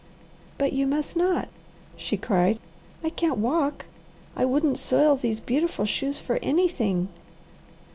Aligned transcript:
"But 0.57 0.73
you 0.73 0.87
must 0.87 1.15
not!" 1.15 1.47
she 1.95 2.17
cried. 2.17 2.57
"I 3.03 3.11
can't 3.11 3.37
walk. 3.37 3.85
I 4.35 4.45
wouldn't 4.45 4.79
soil 4.79 5.15
these 5.15 5.39
beautiful 5.39 5.85
shoes 5.85 6.19
for 6.19 6.39
anything." 6.41 7.09